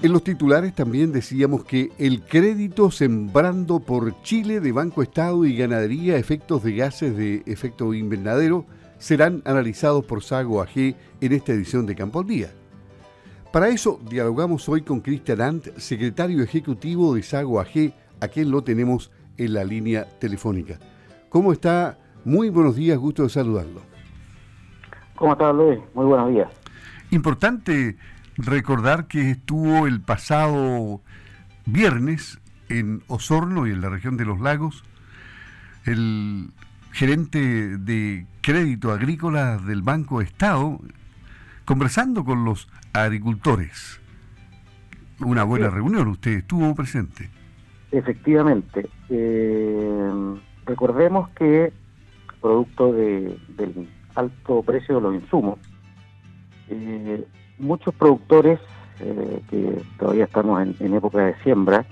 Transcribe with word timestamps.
En 0.00 0.12
los 0.12 0.22
titulares 0.22 0.76
también 0.76 1.10
decíamos 1.10 1.64
que 1.64 1.90
el 1.98 2.22
crédito 2.22 2.92
sembrando 2.92 3.80
por 3.80 4.22
Chile 4.22 4.60
de 4.60 4.70
Banco 4.70 5.02
Estado 5.02 5.44
y 5.44 5.56
Ganadería 5.56 6.16
efectos 6.16 6.62
de 6.62 6.76
gases 6.76 7.16
de 7.16 7.42
efecto 7.46 7.92
invernadero 7.92 8.64
serán 8.98 9.42
analizados 9.44 10.04
por 10.04 10.22
Sago 10.22 10.62
AG 10.62 10.94
en 11.20 11.32
esta 11.32 11.52
edición 11.52 11.84
de 11.84 11.96
Campo 11.96 12.20
al 12.20 12.28
Día. 12.28 12.52
Para 13.52 13.70
eso 13.70 13.98
dialogamos 14.08 14.68
hoy 14.68 14.82
con 14.82 15.00
Cristian 15.00 15.40
Ant, 15.40 15.76
secretario 15.78 16.44
ejecutivo 16.44 17.16
de 17.16 17.24
Sago 17.24 17.58
AG, 17.58 17.92
a 18.20 18.28
quien 18.28 18.52
lo 18.52 18.62
tenemos 18.62 19.10
en 19.36 19.52
la 19.52 19.64
línea 19.64 20.04
telefónica. 20.20 20.78
¿Cómo 21.28 21.52
está? 21.52 21.98
Muy 22.24 22.50
buenos 22.50 22.76
días, 22.76 22.98
gusto 22.98 23.24
de 23.24 23.30
saludarlo. 23.30 23.80
¿Cómo 25.16 25.32
está 25.32 25.52
Luis? 25.52 25.80
Muy 25.92 26.06
buenos 26.06 26.30
días. 26.30 26.48
Importante 27.10 27.96
recordar 28.38 29.06
que 29.06 29.30
estuvo 29.30 29.86
el 29.86 30.00
pasado 30.00 31.00
viernes 31.66 32.40
en 32.68 33.02
Osorno 33.08 33.66
y 33.66 33.72
en 33.72 33.80
la 33.80 33.88
región 33.88 34.16
de 34.16 34.24
los 34.24 34.40
lagos 34.40 34.84
el 35.84 36.50
gerente 36.92 37.76
de 37.78 38.26
crédito 38.40 38.92
agrícola 38.92 39.58
del 39.58 39.82
Banco 39.82 40.20
Estado 40.20 40.80
conversando 41.64 42.24
con 42.24 42.44
los 42.44 42.68
agricultores. 42.92 44.00
Una 45.20 45.44
buena 45.44 45.68
reunión, 45.68 46.08
usted 46.08 46.38
estuvo 46.38 46.74
presente. 46.74 47.28
Efectivamente. 47.90 48.88
Eh, 49.08 50.10
recordemos 50.64 51.28
que, 51.30 51.72
producto 52.40 52.92
de, 52.92 53.36
del 53.48 53.88
alto 54.14 54.62
precio 54.62 54.96
de 54.96 55.00
los 55.00 55.14
insumos, 55.14 55.58
eh, 56.68 57.26
muchos 57.58 57.94
productores 57.94 58.60
eh, 59.00 59.40
que 59.50 59.82
todavía 59.98 60.24
estamos 60.24 60.62
en, 60.80 60.94
época 60.94 61.18
de 61.18 61.34
siembra 61.42 61.84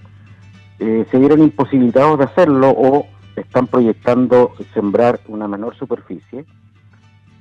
se 0.79 1.19
vieron 1.19 1.41
imposibilitados 1.41 2.19
de 2.19 2.25
hacerlo 2.25 2.69
o 2.71 3.07
están 3.35 3.67
proyectando 3.67 4.53
sembrar 4.75 5.21
una 5.27 5.49
menor 5.49 5.75
superficie 5.75 6.45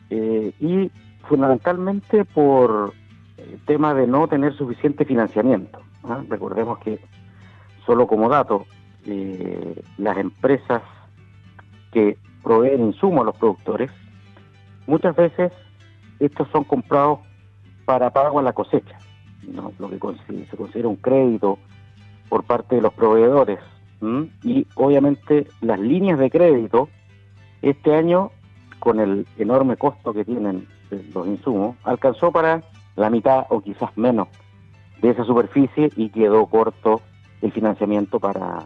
y 0.10 0.90
fundamentalmente 1.28 2.24
por 2.24 2.94
el 3.38 3.60
tema 3.66 3.94
de 3.94 4.08
no 4.08 4.26
tener 4.30 4.56
suficiente 4.56 5.04
financiamiento. 5.04 5.80
¿ah? 6.06 6.24
Recordemos 6.30 6.80
que 6.80 7.02
Solo 7.86 8.08
como 8.08 8.30
dato, 8.30 8.66
eh, 9.06 9.84
las 9.98 10.18
empresas 10.18 10.82
que 11.92 12.18
proveen 12.42 12.88
insumos 12.88 13.22
a 13.22 13.26
los 13.26 13.38
productores, 13.38 13.92
muchas 14.88 15.16
veces 15.16 15.52
estos 16.20 16.48
son 16.50 16.64
comprados 16.64 17.20
para 17.86 18.10
pago 18.12 18.40
a 18.40 18.44
la 18.44 18.54
cosecha, 18.54 18.98
lo 19.80 19.90
que 19.90 20.00
se 20.50 20.58
considera 20.58 20.88
un 20.88 20.96
crédito 20.98 21.60
por 22.30 22.44
parte 22.44 22.76
de 22.76 22.82
los 22.82 22.94
proveedores. 22.94 23.60
Y 24.44 24.68
obviamente 24.76 25.48
las 25.62 25.80
líneas 25.80 26.20
de 26.20 26.30
crédito, 26.30 26.90
este 27.62 27.96
año, 27.96 28.32
con 28.80 29.00
el 29.00 29.26
enorme 29.38 29.78
costo 29.78 30.14
que 30.14 30.26
tienen 30.26 30.68
los 31.14 31.28
insumos, 31.28 31.76
alcanzó 31.84 32.32
para 32.32 32.64
la 32.96 33.10
mitad 33.10 33.46
o 33.50 33.62
quizás 33.62 33.96
menos 33.98 34.28
de 35.02 35.10
esa 35.10 35.24
superficie 35.24 35.90
y 35.96 36.10
quedó 36.10 36.46
corto 36.46 37.02
el 37.42 37.52
financiamiento 37.52 38.20
para, 38.20 38.60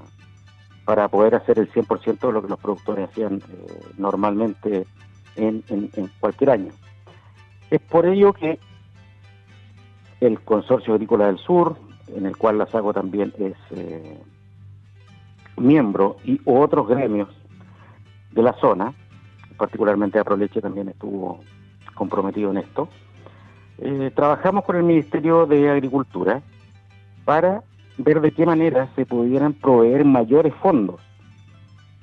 para 0.86 1.08
poder 1.08 1.36
hacer 1.36 1.60
el 1.60 1.72
100% 1.72 2.20
de 2.20 2.34
lo 2.34 2.42
que 2.42 2.48
los 2.48 2.60
productores 2.60 3.10
hacían 3.10 3.36
eh, 3.38 3.80
normalmente 3.98 4.86
en, 5.36 5.64
cualquier 6.20 6.52
año. 6.52 6.72
Es 7.70 7.82
por 7.82 8.06
ello 8.06 8.34
que 8.34 8.60
el 10.22 10.40
Consorcio 10.42 10.94
Agrícola 10.94 11.28
del 11.28 11.38
Sur, 11.38 11.78
en 12.16 12.26
el 12.26 12.36
cual 12.38 12.58
la 12.58 12.68
SAGO 12.68 12.94
también 12.94 13.34
es 13.38 13.56
eh, 13.72 14.20
miembro, 15.58 16.18
y 16.24 16.40
otros 16.46 16.88
gremios 16.88 17.30
de 18.32 18.44
la 18.44 18.54
zona, 18.54 18.94
particularmente 19.58 20.20
Aproleche 20.20 20.62
también 20.62 20.90
estuvo 20.90 21.40
comprometido 21.96 22.52
en 22.52 22.58
esto, 22.58 22.90
eh, 23.80 24.12
trabajamos 24.16 24.66
con 24.66 24.76
el 24.76 24.84
Ministerio 24.84 25.46
de 25.46 25.70
Agricultura 25.70 26.42
para 27.26 27.64
ver 27.98 28.22
de 28.22 28.32
qué 28.32 28.46
manera 28.46 28.90
se 28.96 29.06
pudieran 29.06 29.54
proveer 29.54 30.06
mayores 30.06 30.54
fondos 30.56 31.02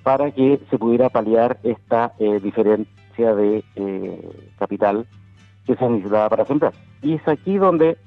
para 0.02 0.30
que 0.30 0.60
se 0.70 0.78
pudiera 0.78 1.08
paliar 1.08 1.58
esta 1.62 2.12
eh, 2.18 2.38
diferencia 2.40 3.34
de 3.34 3.64
capital 4.58 5.06
que 5.66 5.74
se 5.74 5.88
necesitaba 5.88 6.28
para 6.28 6.44
sembrar. 6.44 6.72
Y 7.02 7.14
es 7.14 7.28
aquí 7.28 7.56
donde 7.58 7.98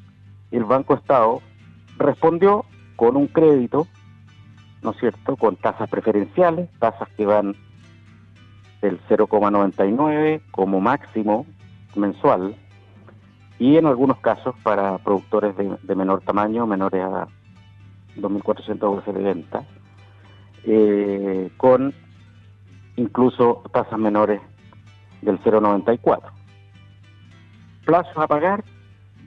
el 0.51 0.63
Banco 0.65 0.95
Estado 0.95 1.41
respondió 1.97 2.65
con 2.95 3.15
un 3.15 3.27
crédito, 3.27 3.87
¿no 4.81 4.91
es 4.91 4.97
cierto?, 4.97 5.35
con 5.35 5.55
tasas 5.55 5.89
preferenciales, 5.89 6.69
tasas 6.79 7.07
que 7.15 7.25
van 7.25 7.55
del 8.81 8.99
0,99 9.09 10.41
como 10.51 10.79
máximo 10.79 11.45
mensual, 11.95 12.55
y 13.59 13.75
en 13.75 13.85
algunos 13.85 14.19
casos 14.19 14.55
para 14.63 14.97
productores 14.99 15.53
de, 15.57 15.95
menor 15.95 16.21
tamaño, 16.21 16.66
menores 16.66 17.03
a 17.03 17.27
2.400 18.16 18.97
UF 18.97 19.05
de 19.07 19.21
venta, 19.21 19.63
eh, 20.63 21.51
con 21.57 21.93
incluso 22.95 23.63
tasas 23.73 23.99
menores 23.99 24.41
del 25.21 25.39
0,94. 25.39 26.31
Plazos 27.85 28.17
a 28.17 28.27
pagar, 28.27 28.63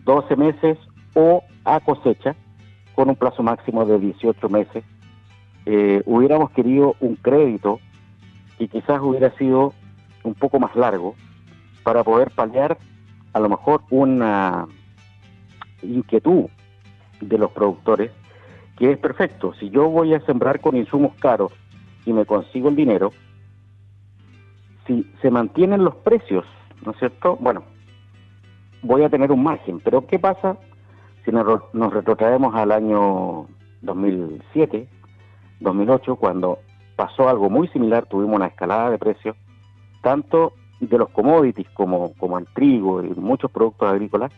12 0.05 0.37
meses 0.37 0.79
o 1.15 1.43
a 1.65 1.81
cosecha, 1.81 2.35
con 2.95 3.09
un 3.09 3.17
plazo 3.17 3.43
máximo 3.43 3.85
de 3.85 3.99
18 3.99 4.49
meses. 4.49 4.85
Eh, 5.67 6.03
hubiéramos 6.07 6.51
querido 6.51 6.97
un 7.01 7.17
crédito 7.17 7.81
y 8.59 8.69
quizás 8.69 9.01
hubiera 9.01 9.31
sido 9.37 9.73
un 10.25 10.35
poco 10.35 10.59
más 10.59 10.75
largo 10.77 11.15
para 11.83 12.05
poder 12.05 12.31
paliar 12.31 12.79
a 13.33 13.41
lo 13.41 13.49
mejor 13.49 13.83
una 13.91 14.67
inquietud 15.83 16.47
de 17.21 17.39
los 17.39 17.51
productores 17.53 18.11
que 18.77 18.93
es 18.93 18.99
perfecto. 18.99 19.55
Si 19.61 19.71
yo 19.71 19.89
voy 19.89 20.15
a 20.15 20.21
sembrar 20.21 20.61
con 20.61 20.77
insumos 20.77 21.15
caros 21.17 21.53
y 22.05 22.13
me 22.13 22.27
consigo 22.27 22.69
el 22.69 22.77
dinero, 22.77 23.13
si 24.87 25.07
se 25.21 25.31
mantienen 25.31 25.85
los 25.85 25.95
precios, 25.97 26.45
¿no 26.85 26.93
es 26.93 26.99
cierto? 26.99 27.37
Bueno, 27.37 27.63
voy 28.83 29.03
a 29.05 29.09
tener 29.09 29.31
un 29.31 29.43
margen. 29.43 29.81
Pero 29.81 30.07
¿qué 30.07 30.19
pasa 30.19 30.57
si 31.25 31.31
nos, 31.31 31.93
retrotraemos 31.93 32.55
al 32.55 32.73
año 32.73 33.47
2007, 33.83 34.89
2008, 35.61 36.17
cuando 36.17 36.59
pasó 36.97 37.29
algo 37.29 37.49
muy 37.49 37.69
similar, 37.69 38.07
tuvimos 38.07 38.37
una 38.37 38.47
escalada 38.47 38.91
de 38.91 38.99
precios, 38.99 39.37
tanto 40.03 40.55
de 40.81 40.99
los 40.99 41.11
commodities 41.11 41.69
como, 41.71 42.13
como 42.15 42.39
el 42.39 42.47
trigo 42.47 43.03
y 43.03 43.09
muchos 43.11 43.51
productos 43.51 43.89
agrícolas, 43.89 44.33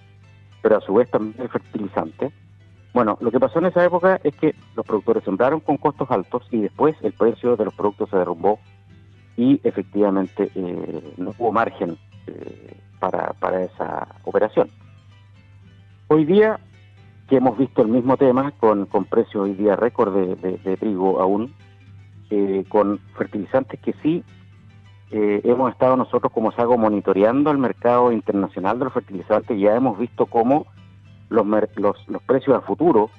pero 0.63 0.77
a 0.77 0.81
su 0.81 0.95
vez 0.95 1.11
también 1.11 1.41
el 1.41 1.49
fertilizante, 1.49 2.33
bueno, 2.95 3.19
lo 3.21 3.33
que 3.33 3.41
pasó 3.41 3.59
en 3.59 3.67
esa 3.67 3.85
época 3.85 4.21
es 4.23 4.37
que 4.37 4.55
los 4.77 4.87
productores 4.87 5.25
sembraron 5.25 5.59
con 5.59 5.79
costos 5.79 6.09
altos 6.13 6.47
y 6.53 6.61
después 6.61 6.95
el 7.03 7.13
precio 7.13 7.57
de 7.57 7.65
los 7.65 7.75
productos 7.75 8.09
se 8.09 8.17
derrumbó 8.17 8.61
y 9.37 9.61
efectivamente 9.65 10.49
eh, 10.55 11.15
no 11.17 11.35
hubo 11.37 11.51
margen 11.51 11.99
eh, 12.29 12.77
para, 13.01 13.33
para 13.33 13.65
esa 13.65 14.07
operación. 14.23 14.71
Hoy 16.07 16.25
día, 16.25 16.61
que 17.29 17.37
hemos 17.37 17.57
visto 17.57 17.83
el 17.83 17.89
mismo 17.89 18.17
tema 18.17 18.53
con, 18.53 18.87
con 18.87 19.05
precios 19.05 19.45
hoy 19.45 19.55
día 19.55 19.77
récord 19.77 20.15
de, 20.15 20.77
trigo 20.77 21.21
aún, 21.21 21.55
eh, 22.31 22.65
con 22.69 22.99
fertilizantes 23.17 23.81
que 23.81 23.95
sí 24.03 24.25
hemos 25.17 25.71
estado 25.71 25.97
nosotros 25.97 26.33
como 26.33 26.51
SAGO 26.51 26.77
monitoreando 26.77 27.53
el 27.53 27.59
mercado 27.59 28.11
internacional 28.11 28.81
de 28.81 28.87
los 28.87 28.95
fertilizantes, 28.95 29.61
ya 29.61 29.77
hemos 29.77 29.97
visto 29.97 30.27
cómo 30.27 30.67
los, 31.29 31.47
los, 31.77 32.23
precios 32.27 32.57
a 32.57 32.61
futuro 32.61 33.11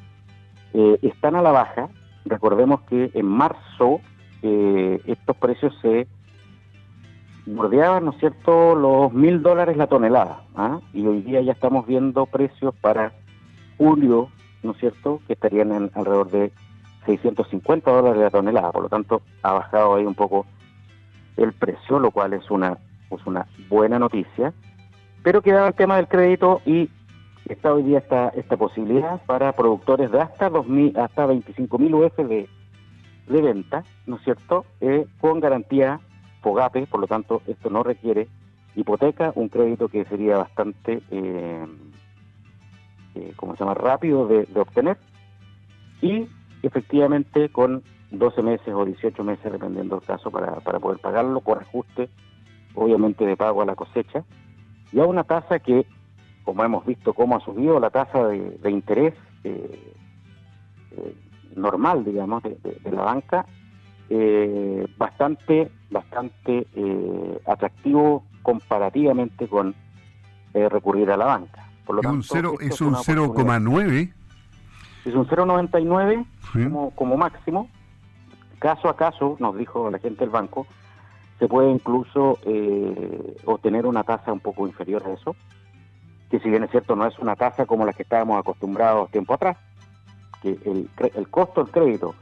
eh, 0.73 0.99
están 1.01 1.35
a 1.35 1.41
la 1.41 1.51
baja. 1.51 1.89
Recordemos 2.25 2.81
que 2.81 3.11
en 3.13 3.25
marzo 3.25 4.01
eh, 4.41 5.01
estos 5.05 5.35
precios 5.37 5.73
se 5.81 6.07
bordeaban, 7.45 8.05
¿no 8.05 8.11
es 8.11 8.17
cierto?, 8.17 8.75
los 8.75 9.13
mil 9.13 9.41
dólares 9.41 9.77
la 9.77 9.87
tonelada. 9.87 10.43
¿ah? 10.55 10.79
Y 10.93 11.05
hoy 11.05 11.21
día 11.21 11.41
ya 11.41 11.51
estamos 11.51 11.85
viendo 11.85 12.25
precios 12.25 12.73
para 12.81 13.13
julio, 13.77 14.29
¿no 14.63 14.71
es 14.71 14.77
cierto?, 14.77 15.21
que 15.27 15.33
estarían 15.33 15.71
en 15.71 15.91
alrededor 15.93 16.31
de 16.31 16.51
650 17.05 17.91
dólares 17.91 18.21
la 18.21 18.29
tonelada. 18.29 18.71
Por 18.71 18.83
lo 18.83 18.89
tanto, 18.89 19.21
ha 19.43 19.53
bajado 19.53 19.95
ahí 19.95 20.05
un 20.05 20.15
poco 20.15 20.45
el 21.37 21.53
precio, 21.53 21.99
lo 21.99 22.11
cual 22.11 22.33
es 22.33 22.49
una, 22.49 22.77
es 23.09 23.25
una 23.25 23.47
buena 23.69 23.99
noticia. 23.99 24.53
Pero 25.23 25.41
quedaba 25.41 25.67
el 25.67 25.73
tema 25.73 25.97
del 25.97 26.07
crédito 26.07 26.61
y 26.65 26.89
está 27.47 27.73
hoy 27.73 27.83
día 27.83 27.99
esta, 27.99 28.29
esta 28.29 28.57
posibilidad 28.57 29.21
para 29.25 29.51
productores 29.53 30.11
de 30.11 30.21
hasta 30.21 30.49
2000, 30.49 30.97
hasta 30.97 31.27
25.000 31.27 32.05
UF 32.05 32.17
de, 32.27 32.49
de 33.27 33.41
venta, 33.41 33.83
¿no 34.05 34.17
es 34.17 34.23
cierto?, 34.23 34.65
eh, 34.81 35.05
con 35.19 35.39
garantía 35.39 35.99
FOGAPE, 36.41 36.87
por 36.87 36.99
lo 36.99 37.07
tanto, 37.07 37.41
esto 37.47 37.69
no 37.69 37.83
requiere 37.83 38.27
hipoteca, 38.75 39.31
un 39.35 39.49
crédito 39.49 39.87
que 39.87 40.05
sería 40.05 40.37
bastante 40.37 41.01
eh, 41.09 41.65
eh, 43.15 43.33
como 43.35 43.55
se 43.55 43.59
llama?, 43.59 43.73
rápido 43.73 44.27
de, 44.27 44.47
obtener 44.59 44.97
y 46.01 46.27
efectivamente 46.63 47.49
con 47.49 47.83
12 48.11 48.41
meses 48.41 48.73
o 48.73 48.85
18 48.85 49.23
meses, 49.23 49.51
dependiendo 49.51 49.97
del 49.97 50.05
caso, 50.05 50.29
para, 50.29 50.59
para 50.59 50.79
poder 50.79 50.99
pagarlo 50.99 51.39
con 51.39 51.59
ajuste, 51.59 52.09
obviamente, 52.73 53.25
de 53.25 53.37
pago 53.37 53.61
a 53.61 53.65
la 53.65 53.75
cosecha, 53.75 54.23
y 54.91 54.99
a 54.99 55.05
una 55.05 55.23
tasa 55.23 55.59
que, 55.59 55.85
como 56.43 56.63
hemos 56.63 56.85
visto 56.85 57.13
cómo 57.13 57.37
ha 57.37 57.39
subido 57.39 57.79
la 57.79 57.89
tasa 57.89 58.27
de, 58.27 58.69
interés 58.69 59.13
eh, 59.43 59.93
eh, 60.91 61.15
normal, 61.55 62.03
digamos, 62.03 62.43
de, 62.43 62.91
la 62.91 63.01
banca, 63.01 63.45
bastante, 64.97 65.71
bastante 65.89 66.67
atractivo 67.47 68.23
comparativamente 68.43 69.47
con 69.47 69.73
recurrir 70.53 71.09
a 71.11 71.17
la 71.17 71.25
banca. 71.25 71.64
Por 71.85 72.03
lo 72.03 72.09
un 72.09 72.23
cero, 72.23 72.55
es 72.59 72.81
un 72.81 72.95
0,9. 72.95 74.13
Es 75.05 75.13
un 75.13 75.27
0,99 75.27 76.25
como, 76.51 76.91
como 76.91 77.17
máximo. 77.17 77.69
Caso 78.59 78.89
a 78.89 78.95
caso, 78.95 79.37
nos 79.39 79.55
dijo 79.57 79.89
la 79.91 79.99
gente 79.99 80.21
del 80.21 80.31
banco, 80.31 80.65
se 81.37 81.47
puede 81.47 81.69
incluso 81.69 82.39
eh, 82.45 83.35
obtener 83.45 83.85
una 83.85 84.03
tasa 84.03 84.31
un 84.31 84.39
poco 84.39 84.65
inferior 84.65 85.03
a 85.05 85.11
eso, 85.11 85.35
que 86.31 86.39
si 86.39 86.49
bien 86.49 86.63
es 86.63 86.71
cierto 86.71 86.95
no 86.95 87.05
es 87.05 87.19
una 87.19 87.35
tasa 87.35 87.65
como 87.65 87.85
la 87.85 87.93
que 87.93 88.03
estábamos 88.03 88.39
acostumbrados 88.39 89.11
tiempo 89.11 89.33
atrás, 89.33 89.57
que 90.41 90.57
el, 90.65 90.89
el 91.13 91.29
costo 91.29 91.63
del 91.63 91.71
crédito 91.71 92.15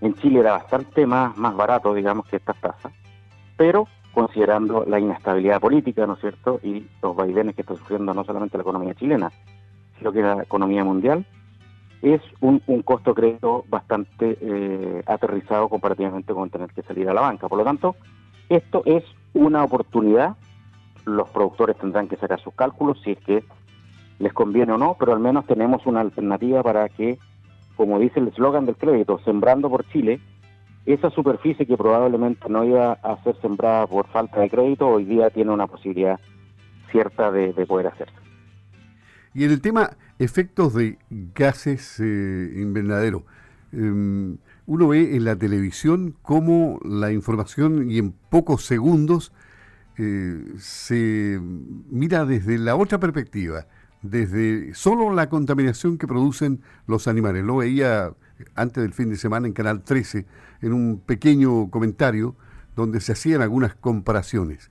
en 0.00 0.14
Chile 0.14 0.40
era 0.40 0.52
bastante 0.52 1.06
más, 1.06 1.36
más 1.36 1.56
barato, 1.56 1.94
digamos, 1.94 2.26
que 2.26 2.36
estas 2.36 2.60
tasas, 2.60 2.92
pero 3.56 3.88
considerando 4.12 4.84
la 4.86 4.98
inestabilidad 4.98 5.60
política, 5.60 6.06
¿no 6.06 6.14
es 6.14 6.20
cierto?, 6.20 6.60
y 6.62 6.86
los 7.02 7.16
vaivenes 7.16 7.54
que 7.54 7.62
está 7.62 7.74
sufriendo 7.74 8.12
no 8.14 8.24
solamente 8.24 8.58
la 8.58 8.62
economía 8.62 8.94
chilena, 8.94 9.32
sino 9.98 10.12
que 10.12 10.22
la 10.22 10.42
economía 10.42 10.84
mundial, 10.84 11.24
es 12.02 12.20
un, 12.40 12.60
un 12.66 12.82
costo 12.82 13.14
crédito 13.14 13.64
bastante 13.68 14.36
eh, 14.40 15.02
aterrizado 15.06 15.68
comparativamente 15.68 16.34
con 16.34 16.50
tener 16.50 16.70
que 16.72 16.82
salir 16.82 17.08
a 17.08 17.14
la 17.14 17.20
banca. 17.20 17.48
Por 17.48 17.58
lo 17.58 17.64
tanto, 17.64 17.94
esto 18.48 18.82
es 18.84 19.04
una 19.34 19.62
oportunidad, 19.62 20.36
los 21.04 21.28
productores 21.30 21.76
tendrán 21.78 22.08
que 22.08 22.16
sacar 22.16 22.40
sus 22.40 22.54
cálculos 22.54 23.00
si 23.02 23.12
es 23.12 23.18
que 23.20 23.44
les 24.18 24.32
conviene 24.32 24.72
o 24.72 24.78
no, 24.78 24.96
pero 24.98 25.12
al 25.12 25.20
menos 25.20 25.46
tenemos 25.46 25.86
una 25.86 26.00
alternativa 26.00 26.62
para 26.62 26.88
que, 26.88 27.18
como 27.76 27.98
dice 27.98 28.20
el 28.20 28.28
eslogan 28.28 28.66
del 28.66 28.76
crédito, 28.76 29.20
sembrando 29.24 29.70
por 29.70 29.86
Chile, 29.88 30.20
esa 30.86 31.10
superficie 31.10 31.66
que 31.66 31.76
probablemente 31.76 32.48
no 32.48 32.64
iba 32.64 32.92
a 32.92 33.22
ser 33.22 33.40
sembrada 33.40 33.86
por 33.86 34.08
falta 34.08 34.40
de 34.40 34.50
crédito, 34.50 34.88
hoy 34.88 35.04
día 35.04 35.30
tiene 35.30 35.52
una 35.52 35.66
posibilidad 35.66 36.18
cierta 36.90 37.30
de, 37.30 37.52
poder 37.66 37.86
hacerse. 37.86 38.14
Y 39.34 39.44
en 39.44 39.50
el 39.50 39.60
tema 39.60 39.90
efectos 40.18 40.74
de 40.74 40.98
gases 41.34 41.98
eh, 42.00 42.52
invernadero, 42.56 43.24
em, 43.72 44.36
uno 44.66 44.88
ve 44.88 45.16
en 45.16 45.24
la 45.24 45.36
televisión 45.36 46.14
cómo 46.22 46.78
la 46.84 47.12
información 47.12 47.90
y 47.90 47.98
en 47.98 48.12
pocos 48.12 48.64
segundos 48.64 49.32
eh, 49.98 50.44
se 50.58 51.38
mira 51.90 52.24
desde 52.24 52.58
la 52.58 52.76
otra 52.76 52.98
perspectiva, 52.98 53.66
desde 54.02 54.74
solo 54.74 55.12
la 55.12 55.28
contaminación 55.28 55.98
que 55.98 56.06
producen 56.06 56.60
los 56.86 57.08
animales. 57.08 57.44
Lo 57.44 57.56
veía 57.56 58.12
antes 58.54 58.82
del 58.82 58.92
fin 58.92 59.10
de 59.10 59.16
semana 59.16 59.46
en 59.46 59.52
Canal 59.52 59.82
13 59.82 60.26
en 60.62 60.72
un 60.72 61.00
pequeño 61.04 61.70
comentario 61.70 62.34
donde 62.76 63.00
se 63.00 63.12
hacían 63.12 63.42
algunas 63.42 63.74
comparaciones. 63.74 64.70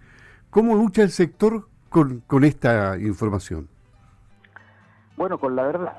¿Cómo 0.49 0.75
lucha 0.75 1.03
el 1.03 1.11
sector 1.11 1.67
con, 1.89 2.23
esta 2.43 2.97
información? 2.97 3.67
Bueno, 5.17 5.37
con 5.37 5.55
la 5.55 5.63
verdad. 5.63 5.93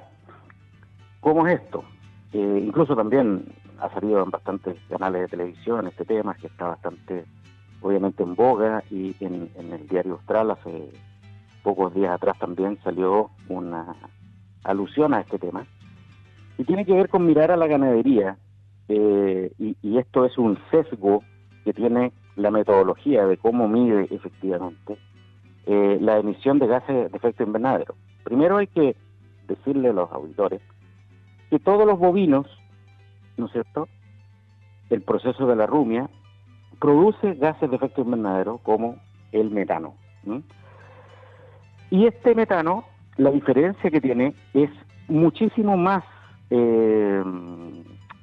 ¿Cómo 1.20 1.46
es 1.46 1.60
esto? 1.60 1.84
Eh, 2.32 2.62
incluso 2.66 2.96
también 2.96 3.44
ha 3.80 3.90
salido 3.90 4.22
en 4.22 4.30
bastantes 4.30 4.76
canales 4.88 5.22
de 5.22 5.28
televisión 5.28 5.86
este 5.86 6.04
tema, 6.04 6.34
que 6.34 6.46
está 6.48 6.68
bastante, 6.68 7.24
obviamente, 7.80 8.22
en 8.22 8.34
boga 8.34 8.82
y 8.90 9.14
en, 9.20 9.50
el 9.56 9.86
diario 9.88 10.14
Austral 10.14 10.50
hace 10.50 10.90
pocos 11.62 11.94
días 11.94 12.12
atrás 12.12 12.38
también 12.38 12.78
salió 12.82 13.30
una 13.48 13.96
alusión 14.64 15.14
a 15.14 15.20
este 15.20 15.38
tema. 15.38 15.66
Y 16.58 16.64
tiene 16.64 16.84
que 16.84 16.94
ver 16.94 17.08
con 17.08 17.26
mirar 17.26 17.50
a 17.50 17.56
la 17.56 17.66
ganadería, 17.66 18.36
eh, 18.88 19.52
y, 19.58 19.98
esto 19.98 20.24
es 20.24 20.36
un 20.38 20.58
sesgo 20.70 21.22
que 21.64 21.72
tiene 21.72 22.12
la 22.36 22.50
metodología 22.50 23.26
de 23.26 23.36
cómo 23.36 23.68
mide 23.68 24.08
efectivamente 24.10 24.98
eh, 25.66 25.98
la 26.00 26.18
emisión 26.18 26.58
de 26.58 26.66
gases 26.66 27.10
de 27.10 27.16
efecto 27.16 27.42
invernadero. 27.42 27.94
Primero 28.24 28.58
hay 28.58 28.66
que 28.66 28.96
decirle 29.46 29.90
a 29.90 29.92
los 29.92 30.10
auditores 30.10 30.60
que 31.50 31.58
todos 31.58 31.86
los 31.86 31.98
bovinos 31.98 32.46
¿no 33.36 33.46
es 33.46 33.52
cierto? 33.52 33.88
El 34.90 35.02
proceso 35.02 35.46
de 35.46 35.56
la 35.56 35.66
rumia 35.66 36.08
produce 36.78 37.34
gases 37.34 37.70
de 37.70 37.76
efecto 37.76 38.02
invernadero 38.02 38.58
como 38.58 38.96
el 39.32 39.50
metano. 39.50 39.94
Y 41.92 42.06
este 42.06 42.34
metano, 42.34 42.84
la 43.18 43.30
diferencia 43.30 43.90
que 43.90 44.00
tiene 44.00 44.34
es 44.54 44.70
muchísimo 45.08 45.76
más, 45.76 46.02
eh, 46.50 47.22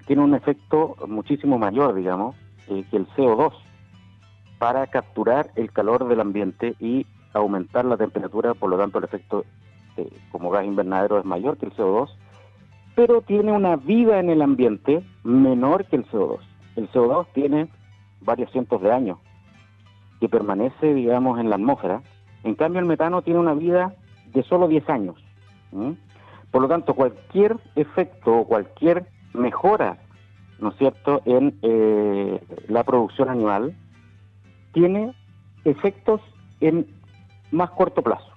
tiene 0.07 0.21
un 0.21 0.33
efecto 0.33 0.95
muchísimo 1.07 1.57
mayor, 1.57 1.94
digamos, 1.94 2.36
eh, 2.68 2.83
que 2.89 2.98
el 2.98 3.07
CO2 3.10 3.54
para 4.57 4.88
capturar 4.88 5.51
el 5.56 5.71
calor 5.71 6.07
del 6.07 6.19
ambiente 6.19 6.75
y 6.80 7.06
aumentar 7.33 7.86
la 7.86 7.95
temperatura, 7.95 8.56
por 8.56 8.71
lo 8.71 8.77
tanto 8.77 8.98
el 8.98 9.06
efecto 9.06 9.45
eh, 9.98 10.10
como 10.31 10.50
gas 10.50 10.66
invernadero 10.66 11.19
es 11.19 11.25
mayor 11.25 11.57
que 11.57 11.68
el 11.68 11.74
CO2 11.74 12.10
pero 13.00 13.21
tiene 13.21 13.54
una 13.54 13.77
vida 13.77 14.19
en 14.19 14.30
el 14.30 14.42
ambiente 14.42 15.01
menor 15.24 15.86
que 15.86 15.95
el 15.95 16.06
CO2. 16.07 16.39
El 16.75 16.92
CO2 16.92 17.27
tiene 17.33 17.69
varios 18.19 18.51
cientos 18.51 18.81
de 18.81 18.92
años 18.92 19.18
que 20.19 20.27
permanece, 20.27 20.94
digamos, 20.94 21.39
en 21.39 21.50
la 21.50 21.56
atmósfera. 21.56 22.01
En 22.44 22.56
cambio, 22.56 22.80
el 22.80 22.86
metano 22.86 23.21
tiene 23.21 23.39
una 23.39 23.53
vida 23.53 23.94
de 24.33 24.44
solo 24.44 24.68
10 24.68 24.89
años. 24.89 25.15
Por 26.51 26.62
lo 26.62 26.68
tanto, 26.68 26.94
cualquier 26.94 27.57
efecto 27.75 28.39
o 28.39 28.47
cualquier 28.47 29.06
mejora, 29.33 29.97
¿no 30.59 30.69
es 30.69 30.77
cierto?, 30.77 31.21
en 31.25 31.57
eh, 31.62 32.41
la 32.68 32.83
producción 32.83 33.30
animal 33.30 33.75
tiene 34.74 35.13
efectos 35.65 36.21
en 36.62 36.88
más 37.51 37.69
corto 37.71 38.01
plazo, 38.01 38.31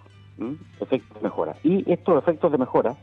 efectos 0.80 1.16
de 1.16 1.22
mejora. 1.22 1.56
Y 1.62 1.90
estos 1.90 2.22
efectos 2.22 2.52
de 2.52 2.58
mejora 2.58 2.96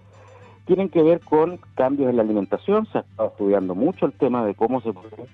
tienen 0.65 0.89
que 0.89 1.01
ver 1.01 1.19
con 1.21 1.59
cambios 1.75 2.09
en 2.09 2.17
la 2.17 2.23
alimentación. 2.23 2.85
Se 2.87 2.99
ha 2.99 3.01
estado 3.01 3.29
estudiando 3.29 3.73
mucho 3.73 4.05
el 4.05 4.13
tema 4.13 4.45
de 4.45 4.53
cómo 4.53 4.81
se 4.81 4.93
puede 4.93 5.27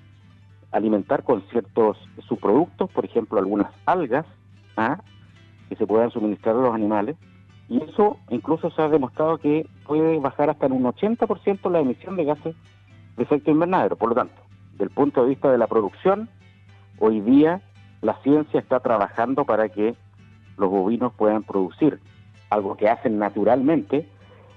alimentar 0.72 1.22
con 1.22 1.42
ciertos 1.50 1.98
subproductos, 2.26 2.90
por 2.90 3.04
ejemplo, 3.04 3.38
algunas 3.38 3.72
algas 3.86 4.26
¿ah? 4.76 4.98
Que 5.68 5.76
se 5.76 5.86
puedan 5.86 6.10
suministrar 6.10 6.56
a 6.56 6.60
los 6.60 6.74
animales. 6.74 7.16
Y 7.68 7.82
eso 7.82 8.18
incluso 8.30 8.70
se 8.70 8.82
ha 8.82 8.88
demostrado 8.88 9.38
que 9.38 9.68
puede 9.86 10.18
bajar 10.20 10.50
hasta 10.50 10.66
en 10.66 10.72
un 10.72 10.84
80% 10.84 11.70
la 11.70 11.80
emisión 11.80 12.16
de 12.16 12.24
gases 12.24 12.54
de 13.16 13.22
efecto 13.22 13.50
invernadero. 13.50 13.96
Por 13.96 14.10
lo 14.10 14.14
tanto, 14.14 14.34
del 14.78 14.90
punto 14.90 15.22
de 15.22 15.30
vista 15.30 15.50
de 15.50 15.58
la 15.58 15.66
producción, 15.66 16.28
hoy 16.98 17.20
día 17.20 17.62
la 18.02 18.14
ciencia 18.22 18.60
está 18.60 18.80
trabajando 18.80 19.44
para 19.44 19.68
que 19.68 19.96
los 20.56 20.70
bovinos 20.70 21.12
puedan 21.14 21.42
producir 21.42 21.98
algo 22.50 22.76
que 22.76 22.88
hacen 22.88 23.18
naturalmente, 23.18 24.08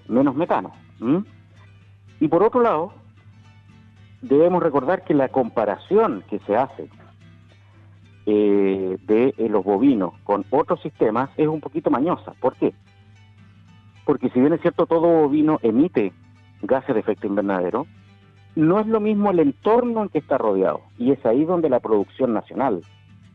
menos 0.07 0.35
metano. 0.35 0.71
Y 2.19 2.27
por 2.27 2.43
otro 2.43 2.61
lado, 2.61 2.93
debemos 4.21 4.61
recordar 4.61 5.03
que 5.03 5.13
la 5.13 5.29
comparación 5.29 6.23
que 6.29 6.39
se 6.39 6.55
hace 6.55 6.89
eh, 8.31 8.97
de 9.07 9.33
eh, 9.37 9.49
los 9.49 9.63
bovinos 9.63 10.13
con 10.23 10.45
otros 10.51 10.81
sistemas 10.81 11.29
es 11.37 11.47
un 11.47 11.61
poquito 11.61 11.89
mañosa. 11.89 12.33
¿Por 12.39 12.55
qué? 12.55 12.73
Porque 14.05 14.29
si 14.29 14.39
bien 14.39 14.53
es 14.53 14.61
cierto 14.61 14.85
todo 14.85 15.07
bovino 15.07 15.59
emite 15.63 16.13
gases 16.61 16.93
de 16.93 17.01
efecto 17.01 17.27
invernadero, 17.27 17.87
no 18.55 18.79
es 18.79 18.87
lo 18.87 18.99
mismo 18.99 19.31
el 19.31 19.39
entorno 19.39 20.03
en 20.03 20.09
que 20.09 20.19
está 20.19 20.37
rodeado. 20.37 20.81
Y 20.97 21.11
es 21.11 21.25
ahí 21.25 21.45
donde 21.45 21.69
la 21.69 21.79
producción 21.79 22.33
nacional, 22.33 22.81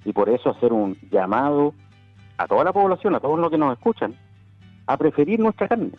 y 0.05 0.13
por 0.13 0.29
eso 0.29 0.51
hacer 0.51 0.73
un 0.73 0.97
llamado 1.11 1.75
a 2.37 2.47
toda 2.47 2.65
la 2.65 2.73
población, 2.73 3.15
a 3.15 3.21
todos 3.21 3.39
los 3.39 3.51
que 3.51 3.59
nos 3.59 3.73
escuchan, 3.73 4.15
a 4.87 4.97
preferir 4.97 5.41
nuestra 5.41 5.69
carne 5.69 5.93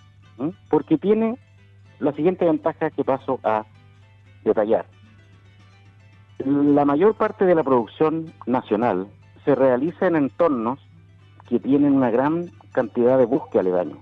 porque 0.69 0.97
tiene 0.97 1.37
la 1.99 2.11
siguiente 2.13 2.45
ventaja 2.45 2.89
que 2.89 3.03
paso 3.03 3.39
a 3.43 3.65
detallar. 4.43 4.85
La 6.39 6.85
mayor 6.85 7.15
parte 7.15 7.45
de 7.45 7.55
la 7.55 7.63
producción 7.63 8.33
nacional 8.45 9.07
se 9.43 9.55
realiza 9.55 10.07
en 10.07 10.15
entornos 10.15 10.79
que 11.47 11.59
tienen 11.59 11.93
una 11.93 12.09
gran 12.09 12.51
cantidad 12.71 13.17
de 13.17 13.25
bosque 13.25 13.59
aledaño. 13.59 13.97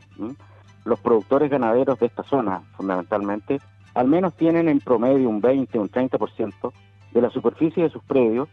Los 0.85 0.99
productores 0.99 1.49
ganaderos 1.49 1.99
de 1.99 2.07
esta 2.07 2.23
zona, 2.23 2.61
fundamentalmente, 2.75 3.61
al 3.93 4.07
menos 4.07 4.33
tienen 4.35 4.67
en 4.69 4.79
promedio 4.79 5.29
un 5.29 5.41
20, 5.41 5.77
un 5.79 5.89
30% 5.89 6.73
de 7.11 7.21
la 7.21 7.29
superficie 7.29 7.83
de 7.83 7.89
sus 7.89 8.03
predios 8.03 8.49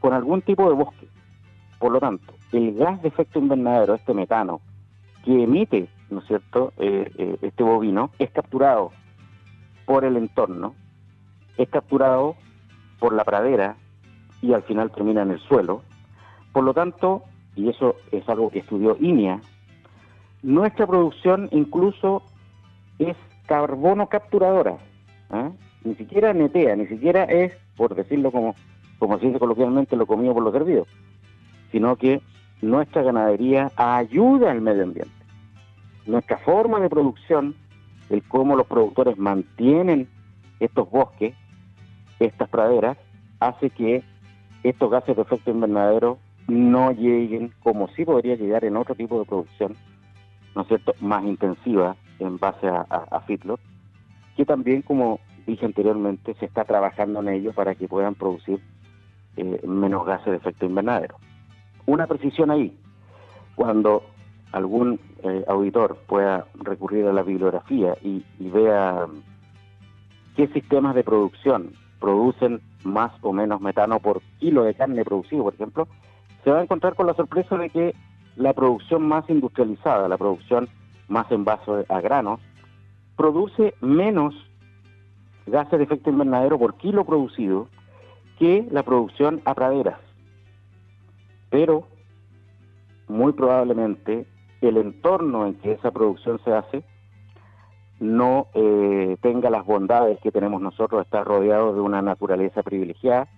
con 0.00 0.14
algún 0.14 0.42
tipo 0.42 0.68
de 0.68 0.74
bosque. 0.74 1.08
Por 1.78 1.92
lo 1.92 2.00
tanto, 2.00 2.32
el 2.52 2.74
gas 2.74 3.02
de 3.02 3.08
efecto 3.08 3.38
invernadero, 3.38 3.94
este 3.94 4.14
metano, 4.14 4.60
que 5.24 5.44
emite 5.44 5.88
¿no 6.10 6.20
es 6.20 6.26
cierto?, 6.26 6.72
eh, 6.78 7.10
eh, 7.18 7.38
este 7.42 7.62
bovino 7.62 8.10
es 8.18 8.30
capturado 8.30 8.92
por 9.84 10.04
el 10.04 10.16
entorno, 10.16 10.74
es 11.56 11.68
capturado 11.68 12.36
por 12.98 13.12
la 13.12 13.24
pradera 13.24 13.76
y 14.42 14.52
al 14.52 14.62
final 14.62 14.90
termina 14.90 15.22
en 15.22 15.32
el 15.32 15.40
suelo. 15.40 15.82
Por 16.52 16.64
lo 16.64 16.74
tanto, 16.74 17.22
y 17.56 17.68
eso 17.68 17.96
es 18.12 18.28
algo 18.28 18.50
que 18.50 18.60
estudió 18.60 18.96
INEA, 19.00 19.40
nuestra 20.42 20.86
producción 20.86 21.48
incluso 21.50 22.22
es 22.98 23.16
carbono 23.46 24.08
capturadora, 24.08 24.76
¿eh? 25.32 25.50
ni 25.84 25.94
siquiera 25.94 26.32
netea, 26.32 26.76
ni 26.76 26.86
siquiera 26.86 27.24
es, 27.24 27.52
por 27.76 27.94
decirlo 27.94 28.30
como, 28.30 28.54
como 28.98 29.18
se 29.18 29.26
dice 29.26 29.38
coloquialmente, 29.38 29.96
lo 29.96 30.06
comido 30.06 30.34
por 30.34 30.42
lo 30.42 30.52
servido, 30.52 30.86
sino 31.72 31.96
que 31.96 32.20
nuestra 32.60 33.02
ganadería 33.02 33.70
ayuda 33.76 34.50
al 34.50 34.60
medio 34.60 34.84
ambiente. 34.84 35.12
Nuestra 36.06 36.38
forma 36.38 36.80
de 36.80 36.88
producción, 36.88 37.54
el 38.10 38.22
cómo 38.22 38.56
los 38.56 38.66
productores 38.66 39.18
mantienen 39.18 40.08
estos 40.60 40.90
bosques, 40.90 41.34
estas 42.18 42.48
praderas, 42.48 42.96
hace 43.40 43.70
que 43.70 44.02
estos 44.62 44.90
gases 44.90 45.16
de 45.16 45.22
efecto 45.22 45.50
invernadero 45.50 46.18
no 46.48 46.92
lleguen 46.92 47.52
como 47.62 47.88
sí 47.88 48.04
podría 48.04 48.34
llegar 48.34 48.64
en 48.64 48.76
otro 48.76 48.94
tipo 48.94 49.18
de 49.18 49.26
producción, 49.26 49.76
¿no 50.54 50.62
es 50.62 50.68
cierto?, 50.68 50.94
más 51.00 51.24
intensiva 51.24 51.96
en 52.18 52.38
base 52.38 52.66
a, 52.66 52.86
a, 52.90 53.24
que 54.36 54.44
también, 54.44 54.82
como 54.82 55.20
dije 55.46 55.66
anteriormente, 55.66 56.34
se 56.34 56.46
está 56.46 56.64
trabajando 56.64 57.20
en 57.20 57.28
ello 57.28 57.52
para 57.52 57.74
que 57.74 57.88
puedan 57.88 58.14
producir 58.14 58.60
eh, 59.36 59.60
menos 59.66 60.06
gases 60.06 60.26
de 60.26 60.36
efecto 60.36 60.66
invernadero. 60.66 61.16
Una 61.86 62.06
precisión 62.06 62.50
ahí, 62.50 62.76
cuando 63.54 64.02
algún 64.52 65.00
eh, 65.22 65.44
auditor 65.48 65.98
pueda 66.06 66.46
recurrir 66.54 67.06
a 67.06 67.12
la 67.12 67.22
bibliografía 67.22 67.94
y, 68.02 68.24
y 68.38 68.48
vea 68.48 69.06
qué 70.36 70.48
sistemas 70.48 70.94
de 70.94 71.04
producción 71.04 71.72
producen 72.00 72.60
más 72.84 73.12
o 73.22 73.32
menos 73.32 73.60
metano 73.60 74.00
por 74.00 74.22
kilo 74.38 74.64
de 74.64 74.74
carne 74.74 75.04
producido, 75.04 75.44
por 75.44 75.54
ejemplo, 75.54 75.88
se 76.44 76.50
va 76.50 76.60
a 76.60 76.62
encontrar 76.62 76.94
con 76.94 77.06
la 77.06 77.14
sorpresa 77.14 77.56
de 77.56 77.70
que 77.70 77.94
la 78.36 78.52
producción 78.52 79.06
más 79.06 79.28
industrializada, 79.28 80.08
la 80.08 80.16
producción 80.16 80.68
más 81.08 81.30
en 81.32 81.44
base 81.44 81.84
a 81.88 82.00
granos, 82.00 82.40
produce 83.16 83.74
menos 83.80 84.34
gases 85.46 85.78
de 85.78 85.84
efecto 85.84 86.10
invernadero 86.10 86.58
por 86.58 86.74
kilo 86.76 87.04
producido 87.04 87.68
que 88.38 88.66
la 88.70 88.84
producción 88.84 89.40
a 89.44 89.54
praderas. 89.54 89.98
Pero 91.50 91.88
muy 93.08 93.32
probablemente 93.32 94.26
el 94.60 94.76
entorno 94.76 95.46
en 95.46 95.54
que 95.54 95.72
esa 95.72 95.90
producción 95.90 96.40
se 96.44 96.52
hace 96.52 96.84
no 98.00 98.48
eh, 98.54 99.16
tenga 99.20 99.50
las 99.50 99.64
bondades 99.66 100.18
que 100.20 100.30
tenemos 100.30 100.60
nosotros, 100.60 101.02
estar 101.02 101.26
rodeados 101.26 101.74
de 101.74 101.80
una 101.80 102.02
naturaleza 102.02 102.62
privilegiada 102.62 103.28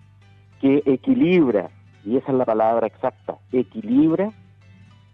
que 0.61 0.83
equilibra, 0.85 1.71
y 2.05 2.17
esa 2.17 2.33
es 2.33 2.39
la 2.39 2.45
palabra 2.45 2.87
exacta, 2.87 3.39
equilibra 3.53 4.31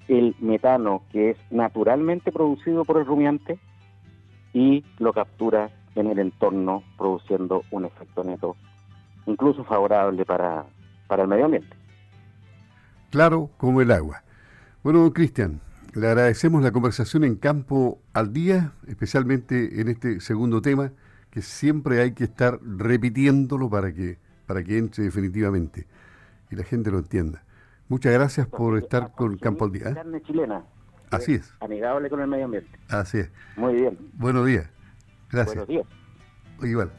el 0.08 0.34
metano 0.40 1.02
que 1.10 1.30
es 1.30 1.36
naturalmente 1.50 2.32
producido 2.32 2.84
por 2.84 2.98
el 2.98 3.06
rumiante 3.06 3.58
y 4.52 4.84
lo 4.98 5.12
captura 5.12 5.70
en 5.94 6.06
el 6.08 6.18
entorno 6.18 6.82
produciendo 6.96 7.62
un 7.70 7.86
efecto 7.86 8.22
neto 8.22 8.56
incluso 9.26 9.64
favorable 9.64 10.24
para, 10.24 10.64
para 11.08 11.22
el 11.22 11.28
medio 11.28 11.46
ambiente. 11.46 11.76
Claro 13.10 13.50
como 13.56 13.80
el 13.80 13.90
agua. 13.90 14.22
Bueno, 14.82 15.12
Cristian, 15.12 15.60
le 16.00 16.08
agradecemos 16.08 16.62
la 16.62 16.72
conversación 16.72 17.24
en 17.24 17.36
campo 17.36 18.00
al 18.12 18.32
día, 18.32 18.72
especialmente 18.86 19.80
en 19.80 19.88
este 19.88 20.20
segundo 20.20 20.60
tema, 20.60 20.92
que 21.30 21.42
siempre 21.42 22.00
hay 22.00 22.12
que 22.12 22.24
estar 22.24 22.58
repitiéndolo 22.62 23.70
para 23.70 23.92
que, 23.92 24.18
para 24.46 24.62
que 24.62 24.78
entre 24.78 25.04
definitivamente 25.04 25.86
y 26.50 26.56
la 26.56 26.64
gente 26.64 26.90
lo 26.90 26.98
entienda. 26.98 27.42
Muchas 27.88 28.12
gracias 28.12 28.46
por 28.46 28.76
estar 28.78 29.12
con 29.12 29.36
Campo 29.38 29.64
al 29.64 29.72
Día. 29.72 29.90
¿eh? 29.90 29.94
Carne 29.94 30.22
chilena. 30.22 30.64
Así 31.10 31.34
es. 31.34 31.54
Amigable 31.60 32.10
con 32.10 32.20
el 32.20 32.26
medio 32.26 32.46
ambiente. 32.46 32.70
Así 32.88 33.18
es. 33.18 33.30
Muy 33.56 33.74
bien. 33.74 33.96
Buenos 34.14 34.44
días. 34.46 34.68
Gracias. 35.30 35.66
Buenos 35.66 35.68
días. 35.68 35.86
Igual. 36.62 36.90